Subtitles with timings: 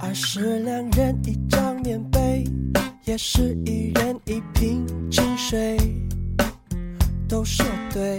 [0.00, 2.44] 爱是两人一张棉被，
[3.04, 5.76] 也是一人一瓶清水，
[7.28, 8.18] 都说对。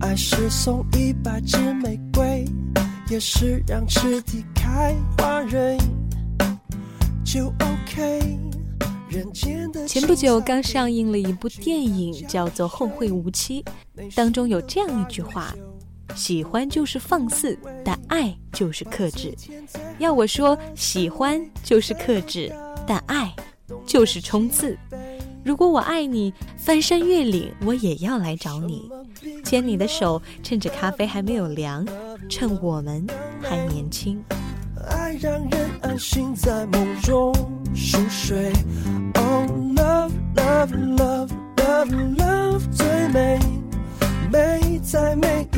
[0.00, 2.44] 爱是送一百支玫瑰，
[3.10, 3.84] 也是让
[4.54, 5.76] 开花蕊，
[7.24, 8.38] 就 OK。
[9.86, 13.64] 前不久刚上映了一部电影，叫做《后会无期》，
[14.14, 15.52] 当中有这样一句话
[16.14, 19.34] ：“喜欢就是放肆，但爱就是克制。”
[19.98, 22.52] 要我说，喜欢就是克制，
[22.86, 23.34] 但爱
[23.86, 24.76] 就是冲刺。
[25.44, 28.90] 如果我爱你，翻山越岭我也要来找你，
[29.44, 31.86] 牵你的手，趁着咖啡还没有凉，
[32.28, 33.06] 趁我们
[33.40, 34.22] 还年轻。
[34.90, 37.32] 爱让人安心在梦中
[37.74, 38.52] 熟睡。
[39.14, 43.38] Oh love love love love love 最美，
[44.30, 45.57] 美在每个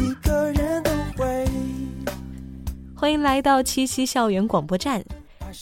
[3.00, 5.02] 欢迎来到七夕校园广播站，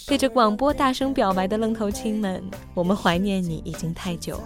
[0.08, 2.42] 对着广播大声表白的愣头青们，
[2.74, 4.40] 我们怀念你已经太久。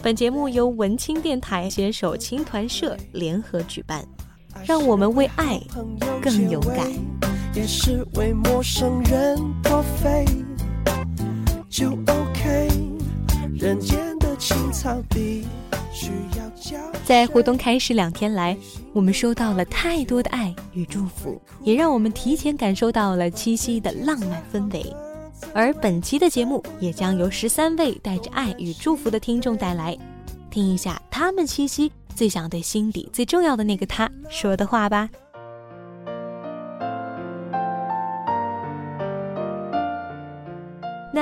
[0.00, 4.06] 本节目由文青电台携手青团社联合举办，
[4.64, 5.60] 让我们为爱
[6.22, 6.88] 更勇敢。
[7.56, 10.24] 也是为陌生人破费
[11.68, 12.68] 就 OK
[13.56, 15.44] 人间的青草地
[17.04, 18.56] 在活动开始两天来
[18.92, 24.94] 我们收到了太多的爱与祝福也让我们提前感受到了七夕的浪漫氛围。
[25.54, 29.96] 而本期的节目也将由十三位带着爱与祝福的听众带来
[30.50, 35.08] 听一下他们七夕最想对心底最重要的那个他说的话吧。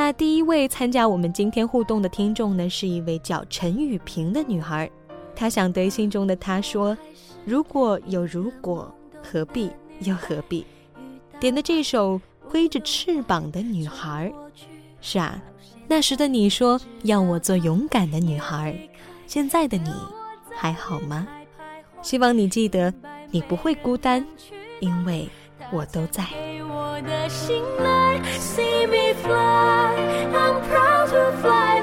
[0.06, 4.88] 那第一位参加我们今天互动的听众呢，是一位叫陈雨萍的女孩，
[5.34, 6.96] 她想对心中的她说
[7.44, 9.68] ：“如果有如果，何必
[10.02, 10.64] 又何必？”
[11.40, 12.14] 点的这首
[12.48, 14.32] 《挥着翅膀的女孩》，
[15.00, 15.42] 是啊，
[15.88, 18.78] 那时的你说要我做勇敢的女孩，
[19.26, 19.90] 现在的你
[20.54, 21.26] 还好吗？
[22.00, 22.94] 希望你记得，
[23.32, 24.24] 你不会孤单，
[24.78, 25.28] 因为
[25.72, 26.24] 我都在。
[26.95, 31.81] 我的心来，See me fly，I'm proud to fly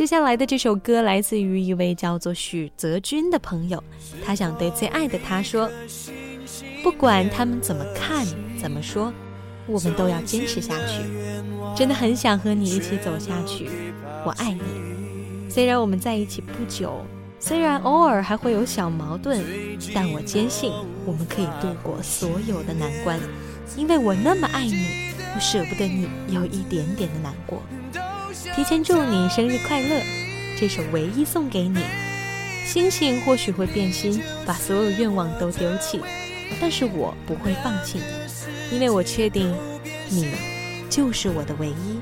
[0.00, 3.84] 接下来的这首歌来自于一位叫做许泽君的朋友。
[4.24, 5.70] 他想对最爱的他说
[6.82, 8.26] ：“不管他们怎么看、
[8.58, 9.12] 怎么说，
[9.66, 11.02] 我们都要坚持下去。
[11.76, 13.68] 真的很想和你一起走下去，
[14.24, 15.50] 我爱你。
[15.50, 17.04] 虽然我们在一起不久，
[17.38, 19.44] 虽然偶尔还会有小矛盾，
[19.94, 20.72] 但我坚信
[21.04, 23.20] 我们可以度过所有的难关，
[23.76, 27.62] 因为我那么爱你，我舍不得你有一点点的难过。
[28.54, 30.02] 提前祝你生日快乐，
[30.58, 31.80] 这首唯一送给你。”
[32.66, 36.00] 星星或许会变心，把所有愿望都丢弃，
[36.60, 38.00] 但是我不会放弃，
[38.70, 39.54] 因为我确定，
[40.08, 40.28] 你
[40.88, 41.98] 就是我的唯一。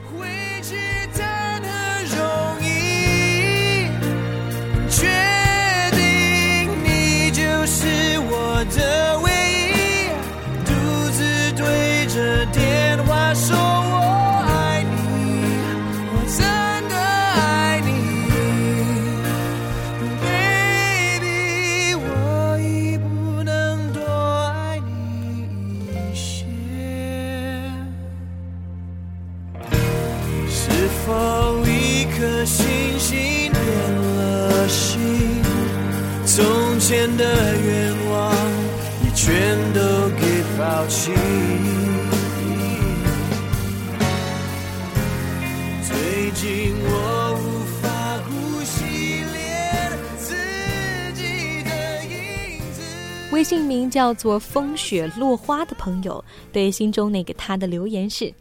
[53.98, 58.32] 叫做“风雪落花”的朋友对心中那个他的留言是：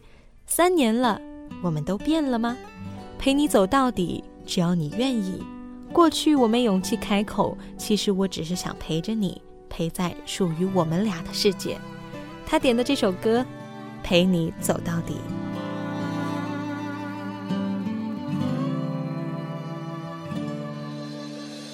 [0.45, 1.19] 三年了，
[1.63, 2.56] 我们都变了吗？
[3.18, 5.42] 陪你走到底，只要你愿意。
[5.92, 11.75] 过去我没勇气开口，其实我只是想陪着你，陪在属于我们俩的世界。
[12.45, 13.44] 他点的这首歌，
[14.03, 15.15] 陪你走到底。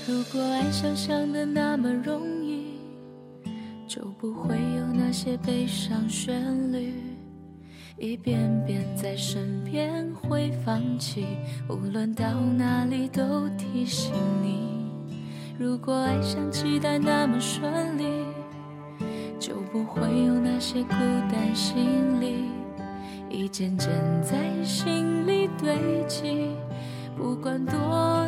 [0.08, 2.43] 如果爱想象的那么容易，
[3.96, 6.96] 就不会有那些悲伤旋律。
[8.00, 11.28] 一遍遍在身边会放弃，
[11.70, 12.26] 无论到
[12.58, 14.12] 哪里都提醒
[14.42, 14.90] 你。
[15.60, 18.26] 如果爱像期待那么顺利，
[19.40, 20.90] 就不会有那些孤
[21.32, 22.46] 单心理，
[23.30, 23.92] 一件件
[24.24, 26.56] 在心里堆积。
[27.16, 28.23] 不管多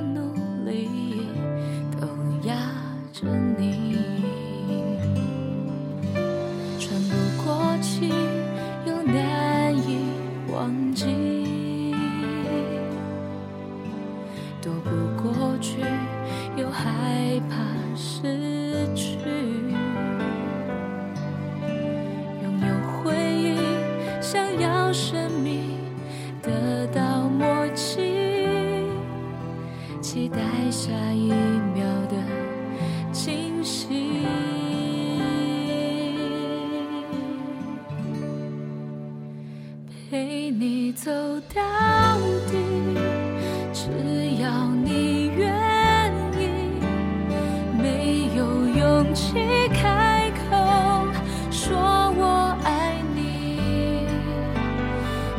[49.16, 49.34] 勇气
[49.70, 51.08] 开口
[51.50, 54.06] 说我爱你，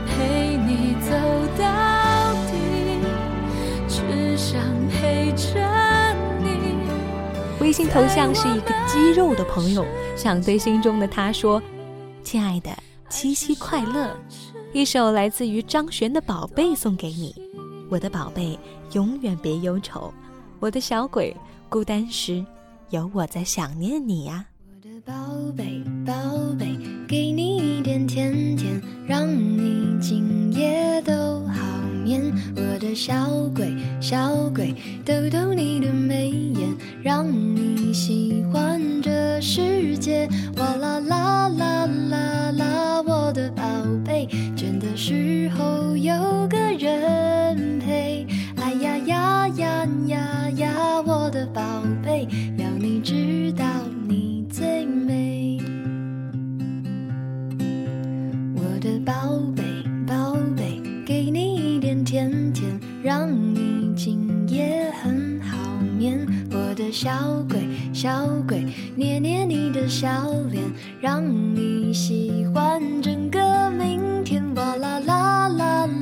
[0.06, 1.10] 陪你走
[1.58, 2.56] 到底，
[3.86, 4.58] 只想
[4.88, 5.60] 陪着
[6.42, 6.88] 你。
[7.60, 9.84] 微信头像是一个肌肉的朋友，
[10.16, 11.62] 想对心中的他说
[12.24, 12.70] ：“亲爱的，
[13.10, 14.16] 七夕快乐！”
[14.72, 17.34] 一首来自于张悬的《宝贝》送给你，
[17.90, 18.58] 我的宝贝，
[18.92, 20.10] 永远别忧愁，
[20.60, 21.36] 我的小鬼，
[21.68, 22.42] 孤单时
[22.90, 25.12] 有我在想念你呀、我的宝
[25.56, 26.14] 贝，宝
[26.56, 26.78] 贝，
[27.08, 31.66] 给你一点甜甜，让你今夜都好
[32.04, 32.22] 眠。
[32.54, 34.72] 我的小鬼，小鬼，
[35.04, 40.28] 逗逗你的眉眼，让你喜欢这世界。
[40.56, 43.64] 哇啦啦啦啦啦，我的宝
[44.04, 46.14] 贝，倦的时候有
[46.48, 48.24] 个人陪。
[49.06, 51.62] 呀呀呀呀，我的宝
[52.04, 52.26] 贝，
[52.56, 53.64] 要你知道
[54.08, 55.58] 你最美。
[58.56, 59.12] 我的宝
[59.54, 59.62] 贝，
[60.06, 65.56] 宝贝，给你一点甜甜，让你今夜很好
[65.96, 66.26] 眠。
[66.50, 67.60] 我的小鬼，
[67.92, 68.66] 小鬼，
[68.96, 70.08] 捏捏你的小
[70.50, 70.64] 脸，
[71.00, 71.24] 让
[71.54, 74.42] 你喜欢整个明天。
[74.56, 75.75] 哇啦啦啦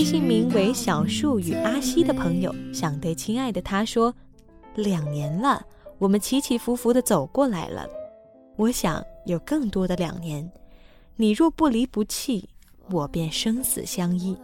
[0.00, 4.14] 微信名为小树与阿西的朋友想对亲爱的他说
[4.74, 5.62] ：“两年了，
[5.98, 7.86] 我们起起伏伏的走过来了，
[8.56, 10.50] 我想有更多的两年。
[11.16, 12.48] 你若不离不弃，
[12.90, 14.34] 我便生死相依。”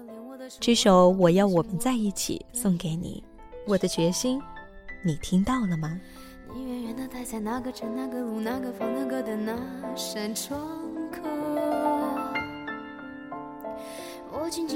[0.60, 3.24] 这首《我要我们在一起》送给你，
[3.66, 4.38] 我的决心，
[5.02, 5.98] 你听到了吗？
[6.54, 9.56] 你远远的待在那个城、那个路、那个房、那个的那
[9.96, 10.60] 扇窗
[11.10, 11.22] 口，
[14.38, 14.75] 我静静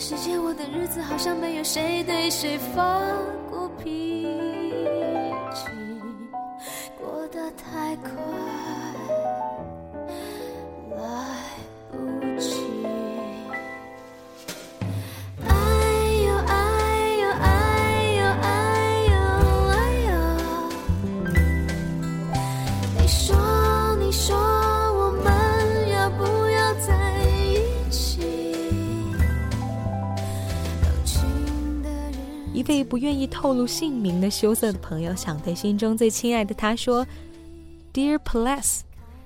[0.00, 3.02] 世界，我的日子，好像没有谁对谁发
[3.50, 4.19] 过脾气，
[33.00, 37.06] 愿意透露姓名的羞涩的朋友，想对心中最亲爱的他说
[37.94, 38.80] ：“Dear Plus，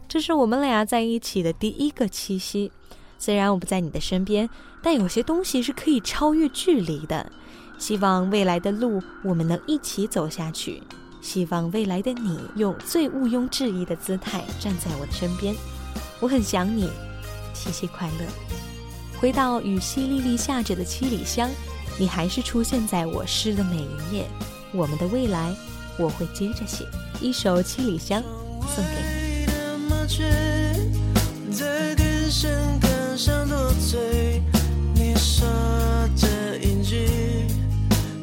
[0.08, 2.70] 这是我们俩在一起的第一个七夕。
[3.18, 4.48] 虽然我不在你的身边，
[4.80, 7.30] 但有些东西是可以超越距离的。
[7.76, 10.80] 希望未来的路我们能一起走下去。
[11.20, 15.54] 希望未来的你用最毋庸置疑的姿态站在我的身边。
[16.20, 16.88] 我很想你，
[17.52, 18.26] 七夕快乐。”
[19.20, 21.50] 回到雨淅沥沥下着的七里香，
[21.98, 24.26] 你还是出现在我诗的每一页。
[24.72, 25.54] 我们的未来，
[25.96, 26.84] 我会接着写。
[27.20, 28.20] 一首《七里香》
[28.74, 29.46] 送给你。
[29.46, 30.24] 的麻雀
[31.52, 34.42] 在电线杆上多嘴
[34.94, 35.46] 你说
[36.16, 37.46] 这一句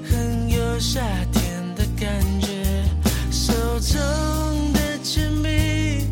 [0.04, 1.02] 很有夏
[1.32, 2.84] 天的感觉，
[3.32, 6.08] 手中的铅笔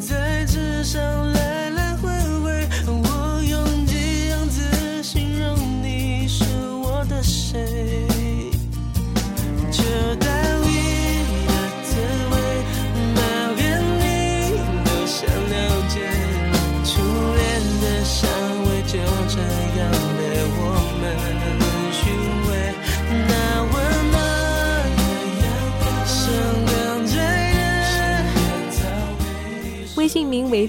[0.00, 1.33] 在纸上。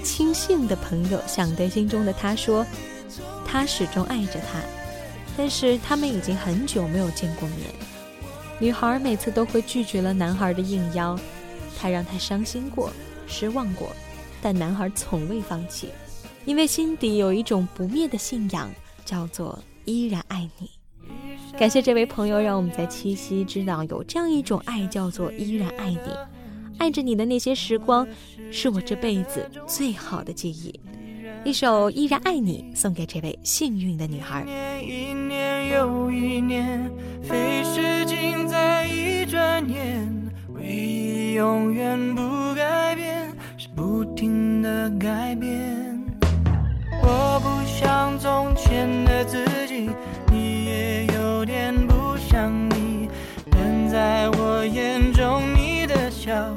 [0.06, 2.64] 亲信的朋友想对心中的他说，
[3.44, 4.60] 他始终爱着他，
[5.36, 7.58] 但是他们已经很久没有见过面。
[8.60, 11.18] 女孩每次都会拒绝了男孩的应邀，
[11.76, 12.90] 他让她伤心过、
[13.26, 13.90] 失望过，
[14.40, 15.90] 但男孩从未放弃，
[16.44, 18.70] 因为心底有一种不灭的信仰，
[19.04, 20.70] 叫做依然爱你。
[21.58, 25.98] 感谢这位朋友，让我们在七夕知道有这样一种爱，叫做依然爱你。
[26.78, 28.06] 爱着你的那些时光，
[28.50, 30.78] 是我这辈子最好的记忆。
[31.44, 34.44] 一首《依然爱你》送给这位幸运的女孩。
[34.82, 36.90] 一年又一年，
[37.22, 40.08] 费时尽在一转眼，
[40.48, 46.04] 唯一永远不改变，是不停的改变。
[47.02, 49.88] 我不像从前的自己，
[50.32, 53.08] 你也有点不像你，
[53.52, 56.56] 但在我眼中，你的笑。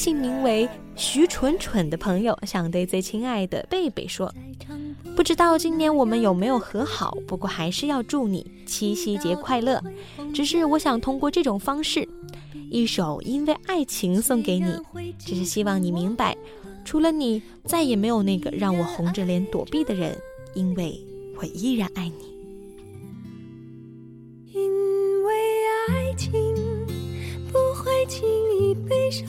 [0.00, 0.66] 信名为
[0.96, 4.32] 徐蠢蠢的朋友想对最亲爱的贝贝说
[5.14, 9.78] ：“不知道今年我们有没有和好，不过还是要祝你七夕节快乐。
[10.32, 12.08] 只是我想通过这种方式，
[12.70, 14.72] 一首《因为爱情》送给你，
[15.18, 16.34] 只是希望你明白，
[16.82, 20.16] 除了你，再也没有那个让我红着脸躲避的人，
[20.54, 20.98] 因为
[21.36, 22.34] 我依然爱你。
[24.50, 25.34] 因为
[25.90, 26.32] 爱情
[27.52, 28.26] 不会轻
[28.58, 29.28] 易悲伤。”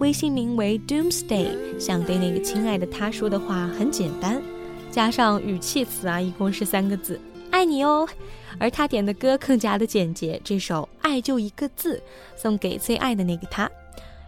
[0.00, 4.42] 微信名为 Doomsday，想对那个亲爱的他说的话很简单，
[4.90, 7.20] 加上语气词啊，一共是三个字：
[7.50, 8.06] 爱你哦。
[8.58, 11.96] 而他点的歌更加的简洁，这首《爱就一个字》，
[12.40, 13.70] 送给最爱的那个他。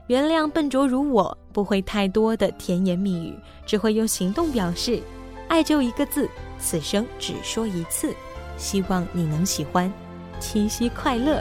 [0.09, 3.35] 原谅笨拙如我，不会太多的甜言蜜语，
[3.67, 5.01] 只会用行动表示。
[5.49, 8.13] 爱就一个字，此生只说一次，
[8.57, 9.93] 希望你能喜欢。
[10.41, 11.41] 七夕快乐！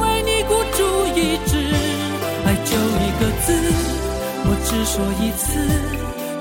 [4.43, 5.59] 我只说一次，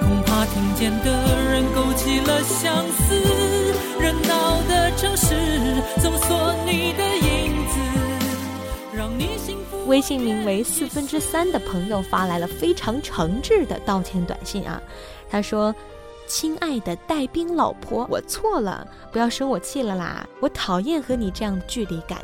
[0.00, 1.10] 恐怕听见的
[1.50, 3.14] 人勾起了相思。
[4.00, 5.26] 热闹的城市，
[6.00, 7.78] 搜索你的影子，
[8.96, 9.86] 让你幸福。
[9.86, 14.80] 微信名为四分之三的朋友发来了非常诚挚的道歉短信啊，
[15.30, 15.74] 他说。
[16.26, 20.24] 亲爱的带兵老婆，我错了，不要生我气了啦！
[20.38, 22.20] 我讨厌和你这样的距离感，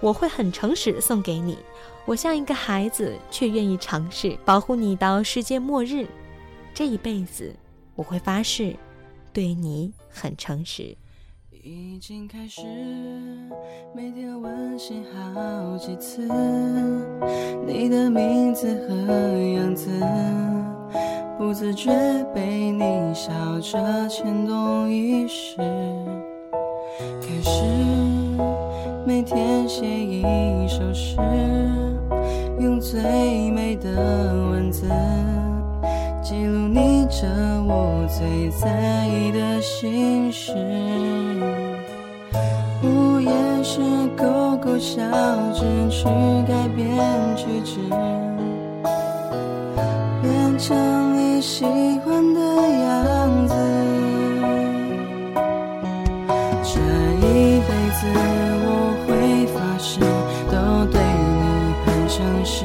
[0.00, 1.58] 我会很诚实送给你。
[2.08, 6.06] 我像一个孩子，却愿意尝试保护你到世界末日。
[6.72, 7.54] 这一辈子，
[7.94, 8.74] 我会发誓，
[9.30, 10.96] 对你很诚实。
[11.62, 12.62] 已经开始
[13.94, 16.22] 每天温习好几次
[17.66, 19.04] 你的名字和
[19.56, 19.90] 样子。
[21.36, 21.92] 不自觉
[22.34, 25.58] 被你笑着牵动意识，
[27.20, 27.60] 开始
[29.06, 30.22] 每天写一
[30.68, 31.16] 首诗，
[32.60, 33.88] 用最美的
[34.50, 34.88] 文字
[36.22, 37.26] 记录你这
[37.62, 40.52] 我最在意的心事。
[42.82, 43.30] 午夜
[43.62, 43.80] 时
[44.16, 45.00] 勾勾小
[45.54, 46.04] 指去
[46.46, 46.86] 改变
[47.36, 47.78] 句子，
[50.20, 51.28] 变成你。
[51.40, 51.64] 喜
[62.48, 62.64] 是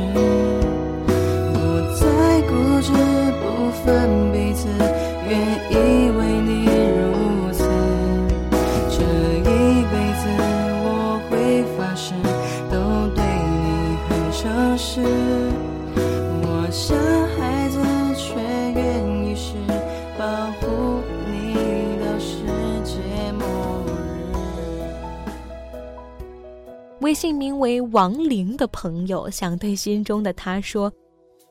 [27.34, 30.92] 名为王玲的朋友想对心中的他说：“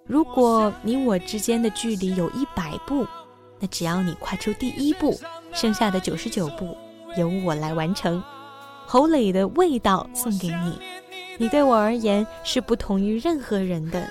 [0.07, 3.07] 如果你我之间的距离有一百步，
[3.59, 5.18] 那只要你跨出第一步，
[5.53, 6.77] 剩下的九十九步
[7.16, 8.23] 由我来完成。”
[8.87, 10.79] 侯磊的味道送给你，
[11.38, 14.09] 你对我而言是不同于任何人的，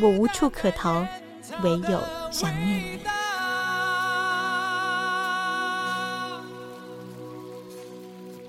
[0.00, 1.06] 我无处可逃，
[1.62, 2.00] 唯有
[2.30, 3.00] 想念你。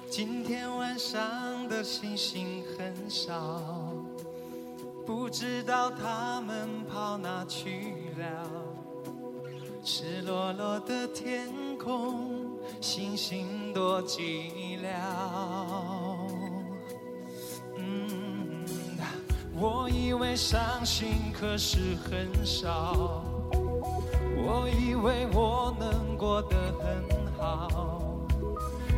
[0.10, 1.82] 今天晚上的。
[1.82, 2.59] 星星
[3.10, 3.34] 少，
[5.04, 8.48] 不知道他们跑哪去了。
[9.84, 14.92] 赤裸裸的天空，星星多寂寥。
[17.78, 18.64] 嗯，
[19.56, 23.24] 我以为伤心，可是很少。
[24.38, 27.04] 我以为我能过得很
[27.38, 28.22] 好，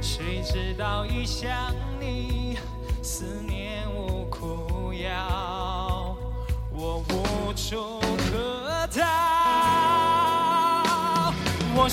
[0.02, 2.58] 谁知道一想你。
[3.04, 3.88] 思念
[7.72, 9.02] 无处可逃。
[11.74, 11.88] 我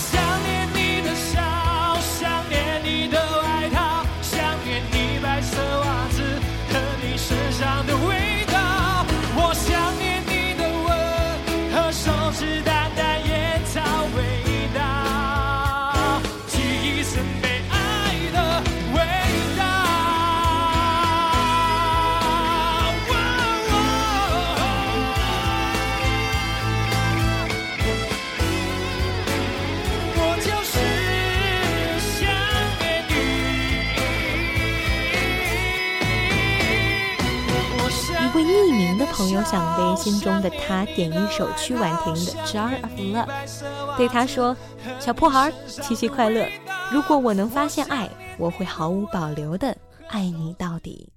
[38.29, 44.55] 一位匿名的朋友想为心中的他点一首曲婉婷的 jar of love 对他说
[45.01, 46.47] 小破孩七夕快乐
[46.93, 49.75] 如果我能发现爱我会毫无保留的
[50.09, 51.11] 爱你到底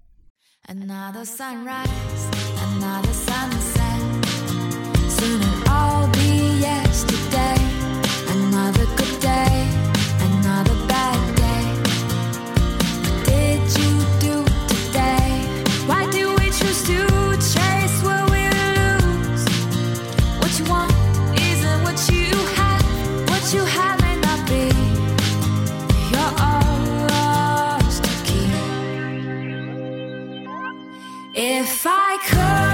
[0.67, 1.85] another sunrise
[2.77, 3.99] another sunset
[5.09, 6.40] soon it'll all be
[31.33, 32.70] If I could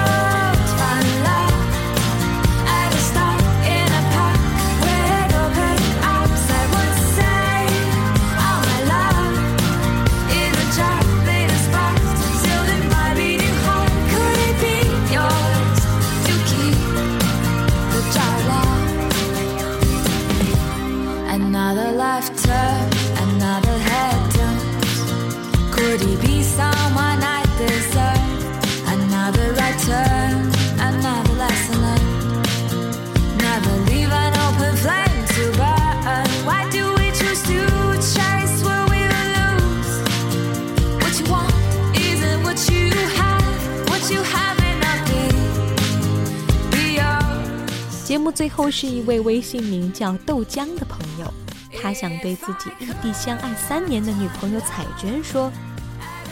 [48.17, 51.31] 节目最后是一位微信名叫豆浆的朋友，
[51.79, 55.51] 他想对自己异地相爱三年的女朋友彩娟说：“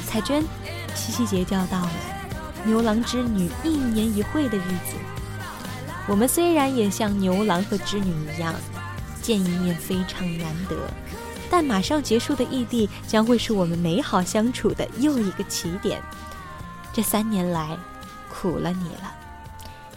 [0.04, 0.44] 彩娟，
[0.96, 1.92] 七夕节就要到了，
[2.64, 4.96] 牛郎织女一年一会的日子。
[6.08, 8.56] 我们虽然也像牛郎和织女一样，
[9.22, 10.76] 见一面非常难得，
[11.52, 16.02] 但马上结束的异地将会是我们美好相处的又一个起点。
[16.92, 17.78] 这三年来，
[18.28, 19.16] 苦了你了，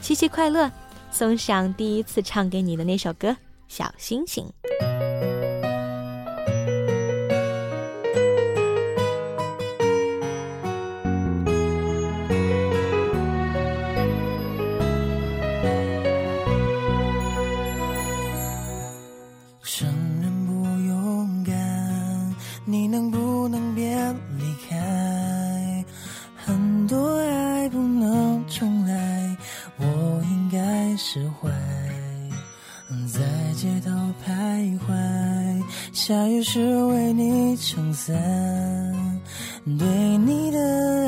[0.02, 0.70] 七夕快乐！”
[1.18, 3.30] 送上第一次唱给你的那首歌
[3.66, 4.48] 《小星星》。
[36.08, 38.16] 下雨时为你撑伞，
[39.78, 39.86] 对
[40.24, 40.58] 你的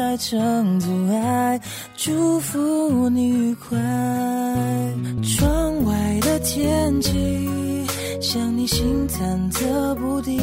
[0.05, 1.59] 爱成阻碍，
[1.97, 3.79] 祝福你愉快。
[5.23, 7.87] 窗外的天气。
[8.21, 10.39] 像你心忐忑不定。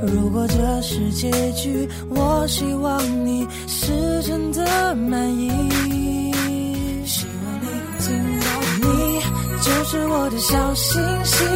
[0.00, 5.50] 如果这是结局，我希望你是真的满意。
[7.04, 8.46] 希望你能听到，
[8.80, 9.20] 你
[9.60, 11.46] 就是我的小星星，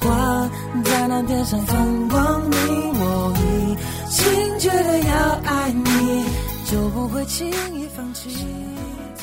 [0.00, 0.50] 挂
[0.84, 2.58] 在那天上放光明。
[3.02, 3.76] 我已
[4.08, 6.24] 经决定要爱你，
[6.64, 8.46] 就不会轻易放弃。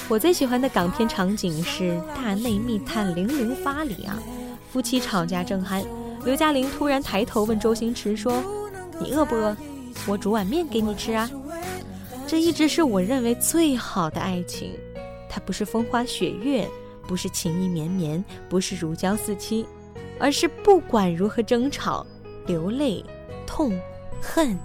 [0.07, 4.17] 我最喜欢的港片场景是大内密探零零发里啊。
[4.71, 5.85] 夫妻吵架正酣，
[6.23, 8.43] 刘嘉玲突然抬头问周星驰说
[8.99, 9.55] ：“你饿不饿？
[10.05, 11.29] 我煮碗面给你吃啊。”
[12.27, 14.71] 这一直是我认为最好的爱情，
[15.29, 16.67] 它不是风花雪月，
[17.07, 19.65] 不是情意绵绵，不是如胶似漆，
[20.19, 22.05] 而是不管如何争吵、
[22.45, 23.03] 流泪、
[23.45, 23.71] 痛、
[24.21, 24.57] 恨，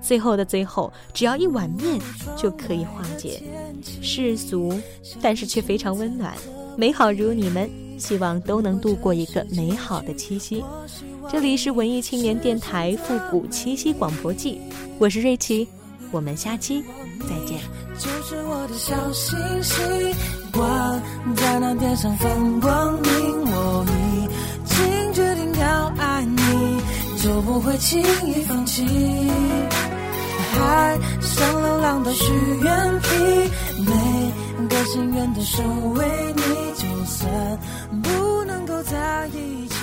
[0.00, 2.00] 最后的最后，只要一碗面
[2.36, 3.42] 就可以化解。
[3.82, 4.72] 世俗，
[5.20, 6.34] 但是却非常温暖，
[6.76, 7.70] 美好如你们。
[7.98, 10.64] 希望都能度过一个美好的七夕。
[11.30, 14.60] 这里是文艺青年电台复古七夕广播季，
[14.98, 15.68] 我是瑞奇，
[16.10, 16.82] 我们下期
[17.20, 17.60] 再见。
[17.96, 19.86] 就是我的小星星，
[20.52, 21.00] 挂
[21.36, 23.41] 在那天上放光明。
[27.22, 28.84] 就不会轻易放弃。
[30.54, 35.62] 海上流浪的许愿瓶，每个心愿都守
[35.94, 36.04] 为
[36.34, 36.42] 你。
[36.74, 37.58] 就算
[38.02, 39.76] 不能够在一起，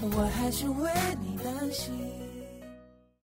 [0.00, 0.90] 我还是为
[1.20, 2.09] 你担心。